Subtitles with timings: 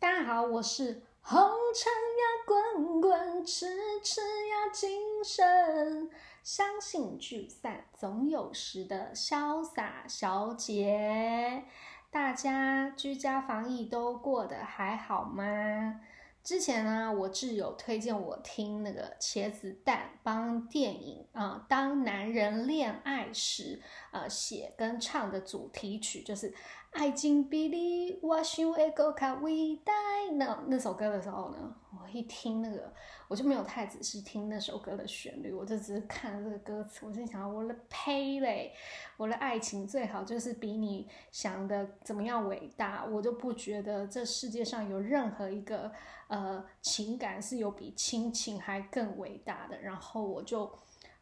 [0.00, 1.40] 大家好，我是红
[1.74, 3.66] 尘呀滚滚，痴
[4.00, 6.08] 痴呀今生，
[6.44, 11.64] 相信聚散总有时的潇洒小姐。
[12.12, 16.00] 大家居家防疫都过得还好吗？
[16.44, 23.78] 之前呢，我挚友推荐我听那个茄子蛋帮电影啊《当男人恋爱时》
[24.12, 26.50] 呃写跟唱的主题曲，就是
[26.90, 29.92] 《爱情比你我想会更加伟大》
[30.34, 32.92] 那那首歌的时候呢，我一听那个，
[33.28, 38.72] 我就没有太仔细听那首歌的旋律，我就只是看这个歌词，我心想，我的呸嘞！
[39.16, 45.92] 我的爱情最好就是比你想的怎么样伟大，我就不觉得这世界上有任何一个。
[46.28, 49.80] 呃，情感是有比亲情还更伟大的。
[49.80, 50.70] 然后我就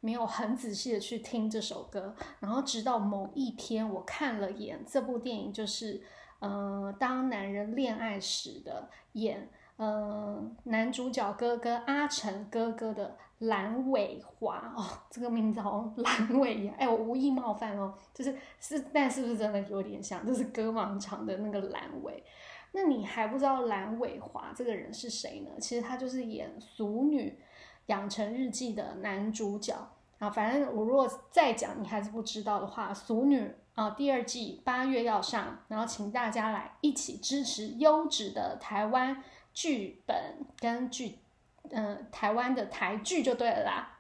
[0.07, 2.15] 没有很仔细的去听这首歌。
[2.39, 6.01] 然后直到某一天，我看了眼这部电影，就是
[6.39, 16.75] 呃，当男人恋爱时的演呃男主角哥哥阿成哥哥的蓝伟华哦，这个名字好像蓝伟呀。
[16.79, 20.25] 哎，我无意冒犯哦，就是是，但是不是真的有点像？
[20.25, 22.23] 就是歌王唱的那个蓝伟。
[22.73, 25.51] 那你还不知道蓝伟华这个人是谁呢？
[25.59, 27.39] 其实他就是演《俗女
[27.87, 29.75] 养成日记》的男主角
[30.19, 30.31] 啊。
[30.31, 33.41] 反正我如果再讲你还是不知道的话，《俗女》
[33.75, 39.23] 啊第二季八月要上，然后请大家来一起支持优质的台湾
[39.53, 40.17] 剧本
[40.59, 41.19] 跟剧，
[41.71, 43.93] 嗯，台湾的台剧就对了啦。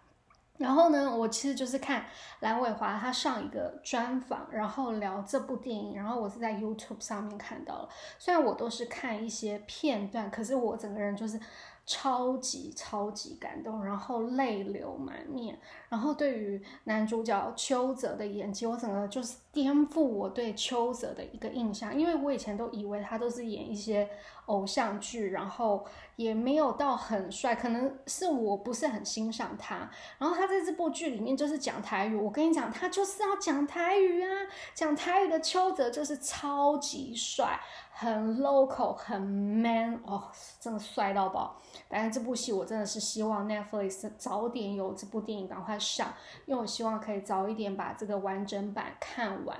[0.58, 2.06] 然后呢，我其实就是看
[2.40, 7.88] 蓝伟华他上一个专访，然后聊这部电影，然后我是在 YouTube 上面看到了。
[8.18, 11.38] 虽然我都是看一些片段，可是我整个人就是
[11.86, 15.58] 超级超级感动，然后泪流满面。
[15.88, 24.08] 然后对于男主角邱泽的演技，我整个就是颠覆我对邱泽的一个印象，因为我以前都以为他都是演一些
[24.46, 25.86] 偶像剧，然后。
[26.16, 29.90] 也没有到很帅，可能是我不是很欣赏他。
[30.16, 34.30] 然后他在这部剧里面就是讲台语，我跟你讲，他就是要讲台语啊，
[34.72, 37.60] 讲台语的邱泽就是超级帅，
[37.98, 40.22] 很 local，很 man，哦，
[40.60, 41.56] 真的帅到爆。
[41.88, 46.12] 反正这部戏我真的是希望 Netflix 早点有这部电影赶快上，
[46.44, 49.58] 因为我希望可以早一点把这个完整版看完。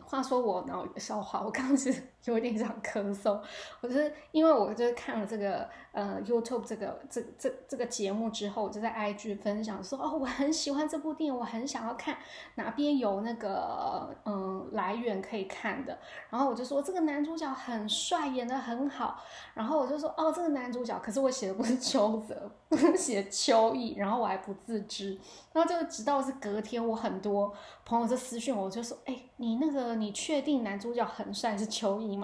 [0.00, 3.40] 话说我脑有个笑话，我刚是就有点想咳嗽，
[3.80, 12.16] 我就是因为我就是看了这个呃 YouTube 这个这这这个节目之后，我就在 IG 分享说哦，我很喜欢这部电影，我很想要看
[12.54, 15.98] 哪边有那个嗯来源可以看的，
[16.30, 19.22] 然后我就说这个男主角很帅，演的很好，
[19.54, 25.18] 然后我就说哦这个男主角，可是我写的不是邱泽，不是写邱毅，然后我还不自知，
[25.52, 27.52] 然后就直到是隔天，我很多
[27.84, 29.88] 朋友就私讯我，我就说哎你那个。
[29.98, 32.16] 你确定男主角很帅是秋衣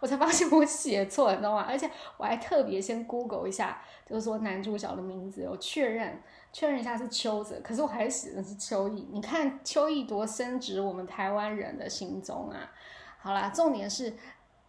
[0.00, 1.64] 我才发现我写错，你知道吗？
[1.68, 6.22] 而且我还特别先 Google 一下，就是说男主角的名字，我确认
[6.52, 9.08] 确认一下是秋泽，可是我还是写的是秋意。
[9.10, 12.72] 你看秋意多深植我们台湾人的心中啊！
[13.18, 14.14] 好啦，重点是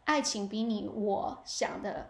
[0.05, 2.09] 爱情比你我想的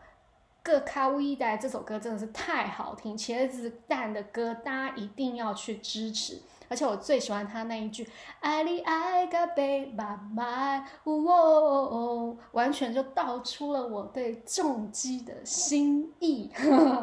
[0.64, 6.42] 各卡威代这首歌真的是太好听，茄子蛋的歌大家一定要去支持。
[6.72, 8.10] 而且我最喜欢他那一句
[8.40, 16.50] “爱你爱个被爸爸”，哦，完全就道出了我对重击的心意。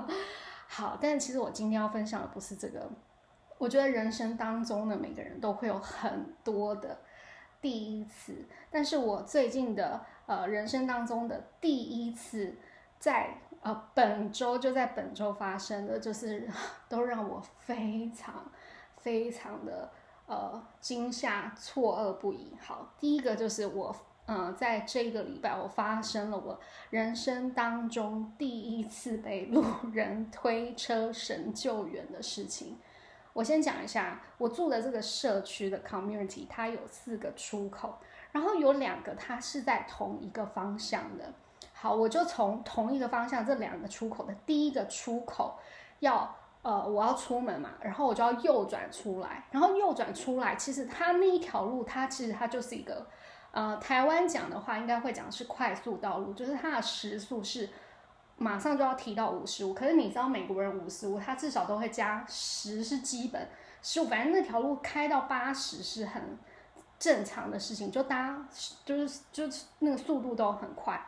[0.67, 2.91] 好，但其实我今天要分享的不是这个。
[3.59, 7.01] 我觉得人生当中的每个人都会有很多的
[7.61, 12.57] 第一次，但是我最近的呃人生当中的第一次，
[12.99, 16.49] 在呃本周就在本周发生的，就是
[16.89, 18.51] 都让我非常。
[19.01, 19.91] 非常的
[20.27, 22.53] 呃惊吓、错愕不已。
[22.61, 23.95] 好，第一个就是我，
[24.27, 26.59] 嗯，在这个礼拜我发生了我
[26.91, 32.77] 人生当中第一次被路人推车神救援的事情。
[33.33, 37.99] 我先讲一下，我住的这个社区的 community，它有四个出口，
[38.33, 41.33] 然后有两个它是在同一个方向的。
[41.73, 45.59] 好，我就从同一个方向这两个出口的第一个出口
[46.01, 46.35] 要。
[46.69, 53.07] 呃，我要出门嘛，然后我就要右转出来，然后右转出来，其实它那一条路，它其实它就是一个，
[53.53, 57.71] 呃，台湾讲的话应该会讲是快速道路，就是它的时速是
[58.37, 63.49] 马上就要提到五十五，可是你知道美国人五十五，他至少都会加十是基本，
[63.83, 66.39] 十五，反正那条路开到八十是很
[66.99, 68.47] 正常的事情，就搭
[68.85, 71.03] 就是就是那个速度都很快，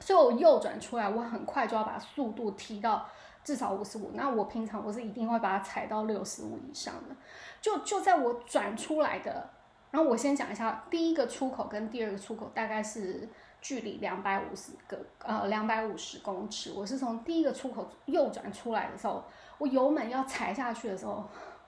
[0.00, 3.06] 所以我右转出来，我很快就要把速度提到。
[3.44, 7.14] 至少五十五，那我平常我是一定会把它踩到六十五以上的。
[7.60, 9.50] 就就在我转出来的，
[9.90, 13.28] 然后我先讲一下第一个出口跟第二个出口大概是
[13.60, 19.24] 距离两百五十个呃两百五十公尺，我是从第一个出口右转出来的时候，
[19.58, 21.24] 我油门要踩下去的时候，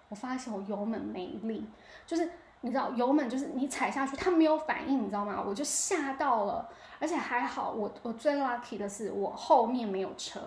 [0.08, 1.64] 我发现我油门没力，
[2.06, 2.28] 就是
[2.64, 5.44] 你知道油门就是你踩下去它没有反应，你知道吗？
[5.46, 6.68] 我就吓到了，
[6.98, 10.40] 而且还好我我最 lucky 的是我后面没有车，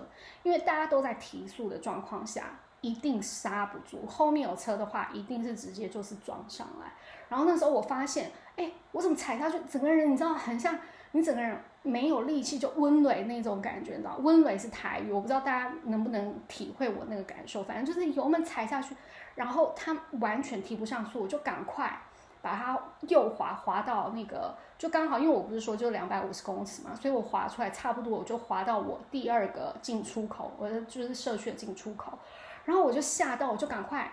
[0.44, 2.60] 因为大家都在提速的状况下。
[2.82, 6.94] 一定刹不住，后面有车的话，一定是直接就是撞上来。
[7.28, 10.78] 然后那时候我发现，哎，我怎么踩下去，整个人你知道，很像
[11.12, 14.18] 你整个人没有力气，就温雷那种感觉，你知道？
[14.22, 17.64] 温雷是台语，我不知道大家能不能体会我那个感受。
[17.64, 18.96] 反正就是油门踩下去，
[19.34, 22.00] 然后它完全提不上速，我就赶快
[22.42, 32.18] 把它右滑滑到那个，就刚好，因为我不是说就两百五十公尺嘛，所以我滑出来差不多，我就滑到我第二个进出口，我的就是社区的进出口。
[32.66, 34.12] 然后我就吓到，我就赶快，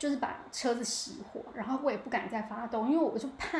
[0.00, 3.58] 就是把车子熄火，然后我也不敢再发动，因为我就怕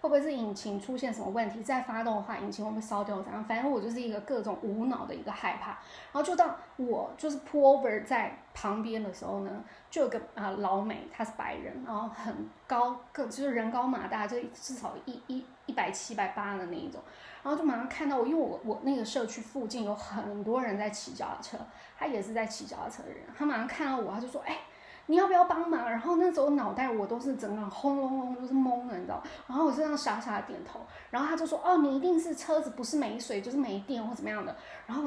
[0.00, 3.44] 会不会是引擎出现什么问题，再发动的话，引擎会不会烧掉怎样？
[3.44, 5.72] 反正我就是一个各种无脑的一个害怕。
[5.72, 17.02] 然后就到我就是 pull over 在旁边的时候呢，就有个啊老美，他是白人，然后很高个，就是人高马大，就至少一一一百七百八的那一种。
[17.42, 21.58] 然后就马上看到我，因为我我那个社区附近有很多人在骑脚踏车，
[21.98, 23.18] 他也是在骑脚踏车的人。
[23.36, 24.58] 他马上看到我，他就说：“哎，
[25.06, 29.22] 你要不要帮忙？”然后那时候脑袋我都是整个轰隆隆都是懵的，你知道。
[29.46, 30.80] 然后我就这样傻傻的点头。
[31.10, 34.56] 然后他就说：“哦，你一定是车子不是没水就是没电或怎么样的。”
[34.86, 35.06] 然后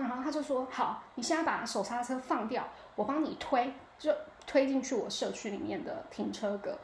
[0.00, 4.12] 然后他就说：“好，你现在把手刹车放掉，我帮你推，就
[4.46, 6.76] 推进去我社区里面的停车格。”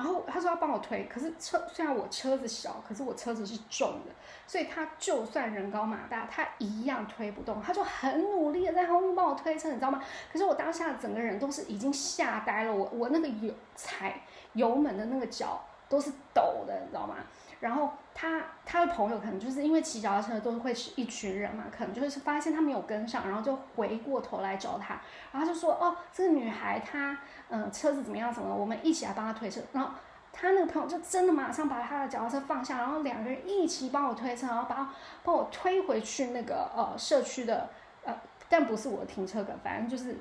[0.00, 4.12] 然后他说要帮我推，可是车虽然我车子小，可是我车子是重的，
[4.46, 7.60] 所以他就算人高马大，他一样推不动。
[7.60, 10.02] 他就很努力的在后面帮我推车，你知道吗？
[10.32, 14.22] 可是我当下整个人都是已经吓呆了，我我那个油踩
[14.54, 17.16] 油门的那个脚都是抖的，你知道吗？
[17.60, 24.98] 然后他他的朋友可能就是因为骑脚踏车都会是一群人嘛，可能就是发现他没有跟上，然后就回过头来找他，
[25.30, 27.18] 然后就说哦，这个女孩她
[27.50, 29.60] 嗯车子怎么样怎么，我们一起来帮她推车。
[29.72, 29.90] 然后
[30.32, 37.68] 他那个朋友就真的马上把他的脚踏车放下，然后两个人一起帮我推车，然后把帮我推回去那个呃社区的
[38.04, 38.16] 呃，
[38.48, 40.16] 但不是我的停车格，反正就是。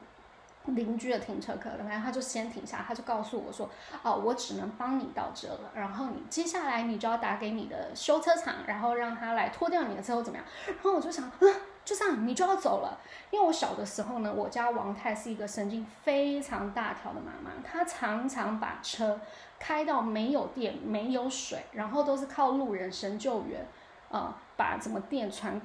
[0.75, 3.69] 邻居的停车可能，反正他就先停下，他就告诉我说
[4.04, 13.00] ：“哦，我只能帮你到这了，然后你接下来你就要打给你的修车厂，然后让他来拖掉你的车怎么样？”然后我就想，嗯，就这样，你就要走了。
[13.31, 19.19] 因为我小的时候呢，我家王太是一个神经非常大条的妈妈，她常常把车
[19.57, 23.68] 开到没有电、没有水，然后都是靠路人神救援。
[24.10, 25.60] 呃，把什么电传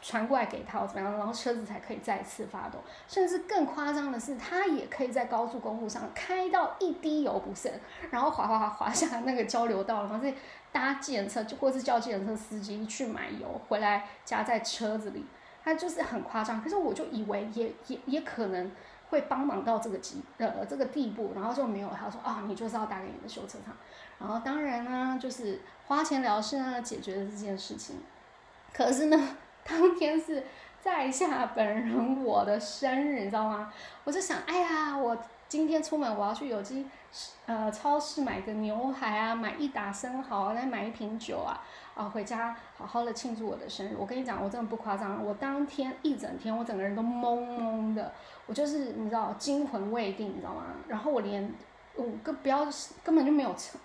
[0.00, 2.80] 传过来给他，怎么样，然后车子才可以再次发动。
[3.08, 7.72] 甚至更夸张的是，他也可以在高速公路上开到一滴油不剩，
[8.12, 10.32] 然后滑滑滑滑下那个交流道，然后再
[10.70, 15.24] 搭计程车，就或是叫计程车司机去买油回来加在车子里。
[15.64, 18.70] 他就是很夸张，可是我就以为也也也可能
[19.10, 21.88] 会帮忙到这个级呃这个地步，然后就没有。
[21.88, 23.74] 他说啊，你就是要打给你的修车厂。
[24.20, 27.96] 然后当然呢，就是花钱了事呢，解决了这件事情。
[28.76, 30.44] 可是呢，当天是
[30.82, 33.72] 在下本人我的生日，你知道吗？
[34.04, 35.16] 我就想，哎呀，我
[35.48, 36.86] 今天出门我要去有机
[37.46, 41.58] 呃超市买个牛排啊，买一打生蚝，再买一瓶酒啊，
[41.94, 43.96] 啊回家好好的庆祝我的生日。
[43.98, 48.12] 我跟你讲，我真的不夸张，我当天一整天我整个人都懵懵的，
[48.44, 50.64] 我就是你知道惊魂未定，你知道吗？
[50.86, 51.50] 然后我连。
[51.98, 52.58] 我，根不要
[53.02, 53.78] 根本就没有车，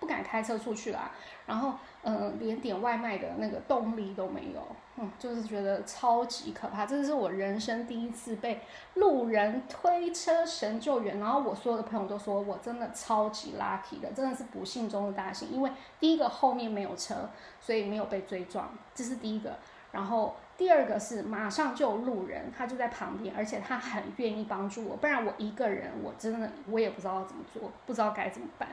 [0.00, 1.10] 不敢开车出去啦。
[1.44, 4.66] 然后，嗯，连点外卖的那个动力都没有。
[5.00, 6.84] 嗯，就是觉得超级可怕。
[6.84, 8.60] 这是我人生第一次被
[8.94, 11.20] 路人推车神救援。
[11.20, 15.50] 然后我所有的朋友都说我真的超级 lucky 的，真的是不幸中的大幸。
[15.50, 17.28] 因为第一个后面没有车，
[17.60, 19.56] 所以没有被追撞，这是第一个。
[19.92, 20.36] 然后。
[20.58, 28.68] 第二个是马上就有路人，他就在旁边，而且他很愿意帮助我，不然我一个人我真的我也不知道怎么做，不知道该怎么办，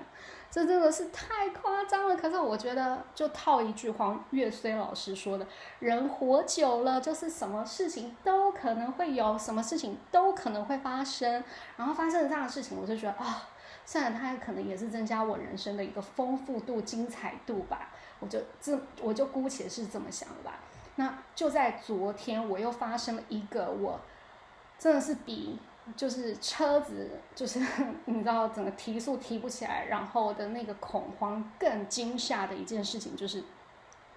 [0.50, 2.17] 这真的是太夸张了。
[2.17, 5.45] 可是我觉得就套一句黄岳虽老师说的，
[5.77, 11.43] 人活久了就是什么事情都可能会有，什么事情都可能会发生，
[11.77, 13.48] 然后发生了这样的事情，我就觉得啊，
[13.86, 20.62] 虽然它可能也是增加我人生的一个丰富度、精彩度吧，我就这我就姑且是这么想吧。
[20.95, 23.99] 那就在昨天，我又发生了一个我
[24.79, 25.59] 真的是比
[25.95, 27.59] 就是车子就是
[28.05, 33.43] 你知道整个提速提不起来，然后的那个恐慌更惊吓的一件事情，就是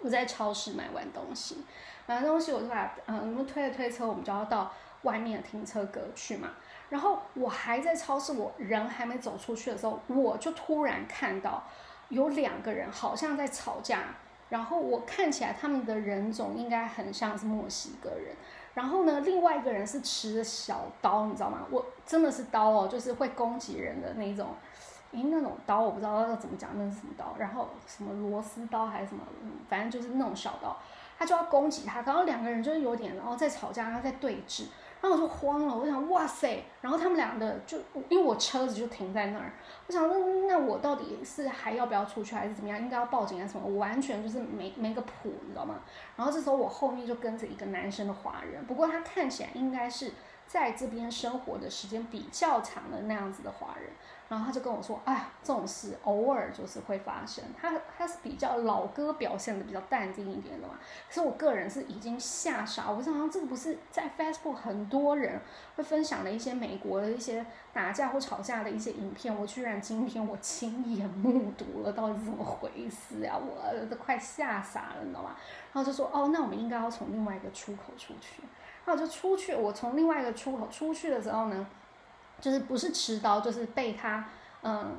[0.01, 1.65] 我在超市买完东西，
[2.07, 6.51] 买完东西我就把嗯，我们推了推车，我们就要到外面的停车格去嘛。
[6.89, 11.65] 然后我还在超市，我人还没走出去的时候，我就突然看到
[12.09, 14.15] 有两个人好像在吵架。
[14.49, 18.35] 然后我看起来他们的人种应该很像是墨西哥人。
[18.75, 21.67] 然后呢，另外一个人是持着小刀，你知道吗？
[21.71, 24.49] 我真的是刀哦，就是会攻击人的那一种。
[25.13, 27.35] 诶，那种刀我不知道要怎么讲，那是什么刀？
[27.39, 29.23] 然后什么螺丝刀还是什么？
[29.69, 30.77] 反正就是那种小刀，
[31.19, 32.03] 他就要攻击他。
[32.03, 34.67] 然后两个人就是有点，然后在吵架，然后在对峙。
[35.01, 36.65] 然后我就慌了，我想哇塞！
[36.81, 37.79] 然后他们俩的就
[38.09, 39.53] 因为我车子就停在那儿，
[39.87, 40.17] 我想那
[40.49, 42.79] 那我到底是还要不要出去，还是怎么样？
[42.79, 43.65] 应该要报警啊什么？
[43.65, 45.77] 我完全就是没没个谱，你知道吗？
[46.17, 50.13] 然后这时候我后面就跟着一个男生的华人，不过他看起来应该是
[50.47, 53.91] 在这边生活的时间比较长的那样子的华人。
[54.29, 57.43] 然后他就跟我说：“哎呀，这种事偶尔就是会发生。
[57.59, 60.75] 他他是比较老哥表现的比较淡定一点的嘛。
[61.09, 65.41] 可是我个人是已经吓傻，我想这个不是在 Facebook 很多人
[65.77, 73.35] 会分享的一些美国的一些打架或吵架的一些影片，我居然今天我亲眼目睹了，到底是怎么回事啊？
[73.39, 75.35] 我都快吓傻了，你知道吗？
[75.73, 78.43] 然后就说：哦，那我们应该要从另外一个出口出去。
[78.85, 81.67] 然后就出去，我从另外一个出口出去的时候呢？”
[82.41, 84.25] 就是不是持刀，就是被他，
[84.63, 84.97] 嗯，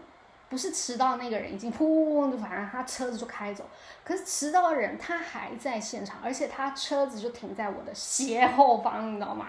[0.50, 3.66] 不是持刀那个人已经噗，反正他车子就开走。
[4.04, 9.48] 可是持刀的人他还在现场，而且他车子就停在我的斜后方，你知道吗？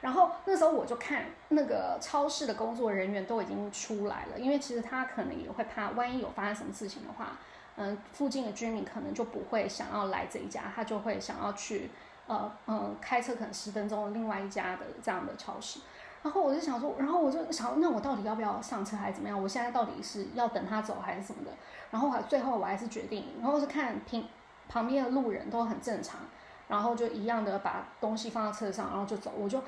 [0.00, 7.36] 然后那时候我就看那个超市的工作人员都已经出来了，因为其实他可能也会怕，万一有发生什么事情的话，
[7.76, 11.90] 嗯，附近的居民可能就不会想要来这一家，他就会想要去，
[12.28, 15.80] 呃，嗯，开车可能十分钟另外一家的这样的超市。
[16.22, 19.40] 然后我就想说，然后我就想，那我到底要不要上车还是怎么样？
[19.40, 21.50] 我现在到底是要等他走还是什么的？
[21.90, 24.26] 然后最后我还是决定，然后是看平
[24.68, 26.20] 旁边的路人都很正常。
[26.68, 29.32] 然后就一样的把东西放到车上，然后就走。
[29.36, 29.60] 我就，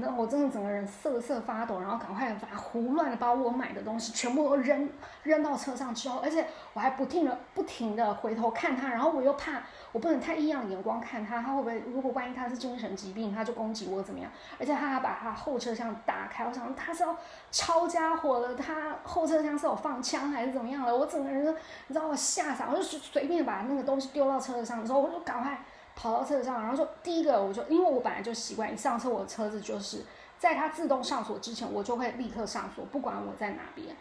[0.00, 4.88] 那我真的整个人瑟瑟发抖，然后赶快把胡乱的把我买的东西全部都扔
[5.24, 9.60] 扔到车上之后，而且我还不停的不停的回头看他，然后我又怕
[9.92, 14.30] 我不能太异样的眼光看他，他会不会如果万一他是精神疾病，他就攻击我怎么样？
[14.58, 17.14] 而且他还把他后车厢打开，我想他是要
[17.52, 20.96] 抄家伙了，他后车厢是有放枪还是怎么样的？
[20.96, 21.44] 我整个人
[21.88, 25.58] 你知道我吓傻，我就随便把那个东西丢到车子上的时候，我就赶快。
[26.00, 30.04] 跑到车上，然后就第一个，我就因为我本来就习惯一上车，我的车子就是
[30.38, 33.96] 在它自动上锁之前，我就会立刻上锁，不管我在哪边。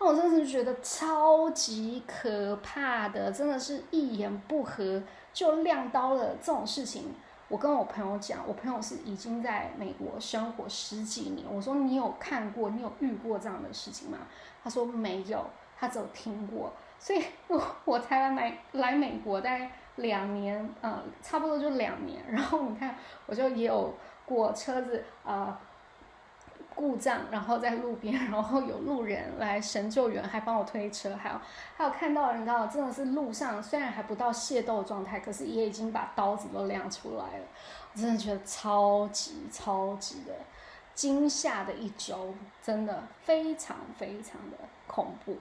[0.00, 5.02] 那我真的是觉得超级可怕的，真的是一言不合
[5.34, 7.14] 就亮刀了这种事情。
[7.48, 14.16] 我跟我朋友讲，我朋友是已经在美国生活十几年，我说你有看过，你有遇过这样的事情吗？
[14.64, 15.44] 他说没有，
[15.78, 16.72] 他只有听过。
[16.98, 19.70] 所以 我我才来美来美国大概。
[19.96, 22.22] 两年，嗯，差不多就两年。
[22.28, 22.96] 然后你看，
[23.26, 23.94] 我就也有
[24.24, 25.60] 过车子啊
[26.74, 31.36] 故障，然后在路边，然后有路人来神救援，还帮我推车，还有
[31.76, 37.44] 还有看到人，道真的是路上虽然还不到械斗状态，可是也已经把刀子都亮出来了。
[37.92, 40.32] 我真的觉得超级超级的
[40.94, 44.56] 惊吓的一周，真的非常非常的
[44.86, 45.36] 恐怖。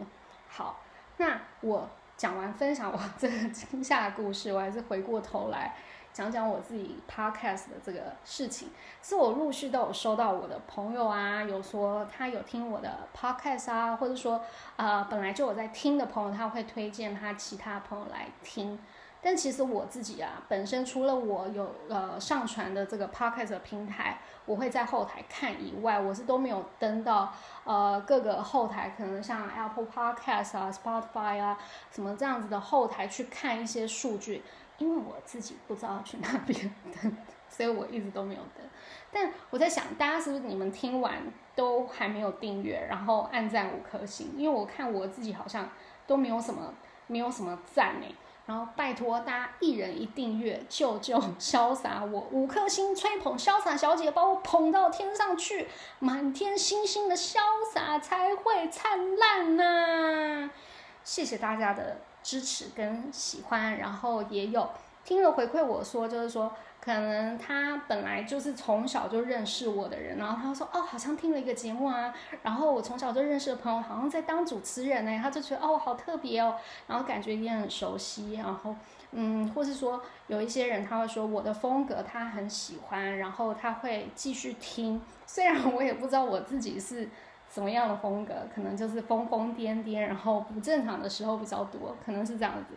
[0.49, 0.81] 好，
[1.15, 1.89] 那我。
[2.21, 5.73] 讲完分享我这个 惊吓的故事，我还是回过头来
[6.13, 8.69] 讲讲我自己 podcast 的这个事情。
[9.01, 14.39] 是我陆续都有收到我的朋友啊，有说他有听我的 podcast 啊，或者说
[14.75, 18.77] 呃本来就我在听的朋友，他会推荐他其他朋友来听。
[19.23, 27.31] 但其实我自己啊，本身除了我有呃上传的这个 podcast 平台，我会在后台看以外，我是都没有登到
[27.63, 31.57] 呃各个后台，可能像 Apple Podcast 啊、Spotify 啊
[31.91, 34.41] 什么这样子的后台去看一些数据，
[34.79, 37.15] 因为我自己不知道去哪边登，
[37.47, 38.65] 所以我一直都没有登。
[39.11, 41.21] 但我在想，大家是不是你们听完
[41.53, 44.33] 都还没有订阅，然后按赞五颗星？
[44.35, 45.69] 因为我看我自己好像
[46.07, 46.73] 都没有什么，
[47.05, 48.15] 没有什么赞诶。
[48.45, 55.67] 然后拜托大家一人一订阅，救救潇洒我五颗星，吹捧潇洒小姐，把我捧到天上去，
[55.99, 57.39] 满天星星的潇
[57.73, 60.49] 洒才会灿烂呐！
[61.03, 64.69] 谢谢大家的支持跟喜欢，然后也有
[65.03, 66.51] 听了回馈我说，就是说。
[66.83, 76.55] 可能他本来就是从小就认识我的人，然后他说：“哦，好像听了一个节目啊。”然后我从小就认识的朋友好像在当主持人呢，他就觉得哦，好特别哦，
[76.87, 78.33] 然后感觉也很熟悉。
[78.33, 78.75] 然后，
[79.11, 84.99] 嗯，或是说有一些人他会说我的风格他很喜欢，然后他会继续听。
[85.27, 87.07] 虽然我也不知道我自己是
[87.47, 92.73] 什么样的风格，可能就是疯疯癫癫，然后不正常的时候比较多，可能是这样子。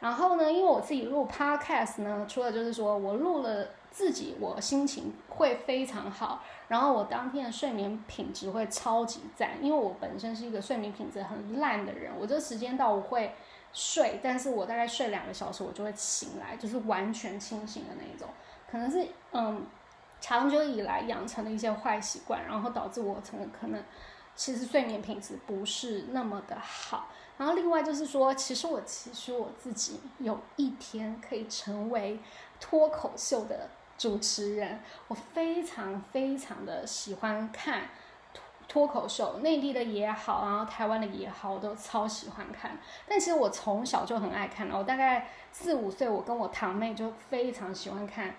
[0.00, 13.34] 然后呢，因为我自己录 podcast 呢，除了就是说我录了自己，我心情会非常好，然后我当天的睡眠品质会超级赞，因为我本身是一个睡眠品质很烂的人，我这时间到我会
[13.72, 18.26] 睡，但是我大概睡两个小时，我就会醒来，就是完全清醒的那一种。
[18.70, 19.66] 可能是嗯，
[20.20, 23.82] 长久以来养成的一些坏习惯，然后导致我成可能
[24.34, 27.08] 其实睡眠品质不是那么的好。
[27.40, 32.20] 然后另外就是说，其实我其实我自己有一天可以成为
[32.60, 34.78] 脱口秀的主持人，
[35.08, 37.84] 我非常非常的喜欢看。
[38.34, 42.78] 脱脱口秀，内地的也好，然后台湾的也好，我都超喜欢看。
[43.08, 48.28] 但其实我从小就很爱看，我大概四五岁，我跟我堂妹就非常喜欢看《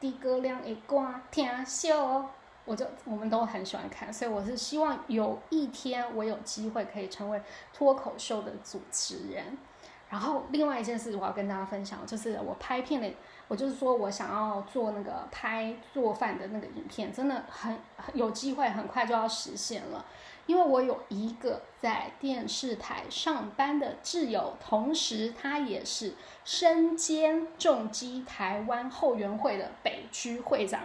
[0.00, 2.24] 的哥亮一瓜听秀，
[2.70, 9.58] 我就我们都很喜欢看，所以我是希望有一天我有机会可以成为脱口秀的主持人。
[10.08, 13.10] 然后另外一件事我要跟大家分享，就是我拍片的。
[13.48, 17.76] 我就是说，我想要做那个拍做饭的那个影片，真的很
[18.14, 20.04] 有机会，很快就要实现了。
[20.46, 30.82] 因为我有一个在电视台上班的挚友，同时他也是身兼重击台湾后援会的北区会长。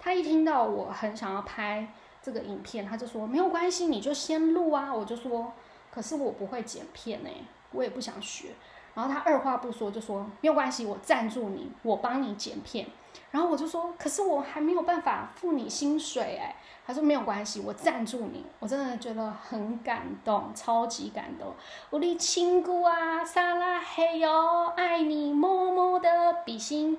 [0.00, 1.88] 他一听到我很想要拍
[2.22, 4.94] 这个影片，他就说没有关系，你就先录啊。
[4.94, 5.52] 我就说，
[5.90, 7.30] 可是我不会剪片呢，
[7.72, 8.48] 我也不想学。
[8.94, 12.86] 然后他二话不说就说没有关系，我赞助你，我帮你剪片。
[13.30, 16.56] 然后我就说，可是我还没有办法付你薪水哎。
[16.86, 18.44] 他说没有关系，我赞助你。
[18.58, 21.52] 我真的觉得很感动，超级感动。
[21.90, 26.98] 我的亲姑啊，撒拉嘿哟，爱你么么的比心。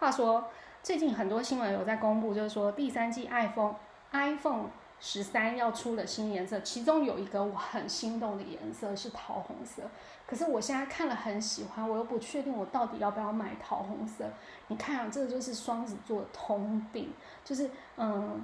[0.00, 0.44] 话说
[0.82, 3.74] 最近很多新闻有在公布，就是说第三季 iPhone
[4.12, 9.82] iPhone 十三要出的新颜色，其中有一个我很心动的颜色是桃红色。
[10.26, 14.24] 可是我现在看了很喜欢，我又不确定我到底要不要买桃红色。
[14.68, 17.12] 你看啊，这个就是双子座通病，
[17.44, 18.42] 就是嗯，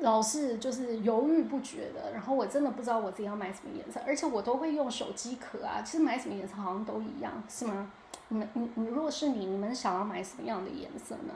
[0.00, 2.12] 老是就是犹豫不决的。
[2.12, 5.82] 然后我真的不知道我自己要买什么颜色，而且我都会用手机壳啊。
[5.82, 7.90] 其实买什么颜色好像都一样，是吗？
[8.28, 11.34] 你们你你，如果是你，你们想要买什么样的颜色呢？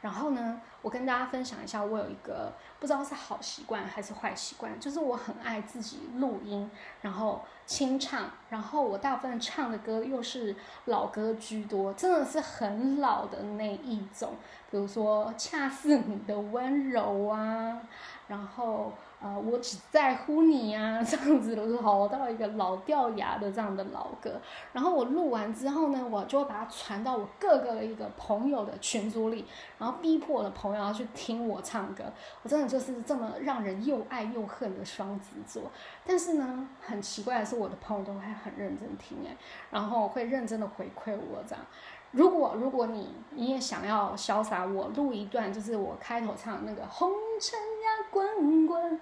[0.00, 6.70] 然后呢，我跟大家分享一下，我有一个不知道是好习惯还是坏习惯，就是我很爱自己录音，
[7.00, 14.34] 然后清唱，然后我大部分唱的歌又是老歌居多，真的是很老的那一种，
[14.70, 17.80] 比如说《恰似你的温柔》啊，
[18.28, 18.92] 然后。
[19.18, 24.30] 啊，我只在乎你啊， 这样子的老到一个老掉牙的这样的老歌。
[24.74, 29.46] 然后我录完之后呢，我就会把它传到我各个一个朋友的群组里，
[29.78, 32.04] 然后逼迫我的朋友要去听我唱歌。
[32.42, 35.70] 我真的就是这么让人又爱又恨的双子座。
[36.04, 39.36] 但是呢，很奇怪的是，我的朋友都会很认真听诶，
[39.70, 41.64] 然后会认真的回馈我这样。
[42.12, 47.10] 如果如果你你也想要潇洒，我录一段，就是我开头唱那个红
[47.40, 49.00] 尘呀滚滚。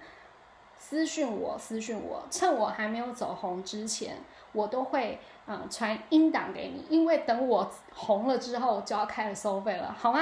[0.77, 4.17] 私讯我，私讯我，趁我还没有走红之前，
[4.51, 10.19] 我都会嗯传音档给你，因为等我红了之后就要开始收费了，好吗？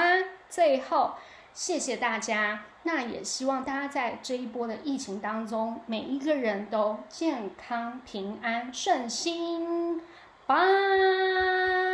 [0.48, 1.12] 最后
[1.54, 2.64] 谢谢大家。
[2.82, 10.02] 那也希望大家在这一波的疫情当中每一个人都健康平安顺心。
[10.46, 11.93] 拜。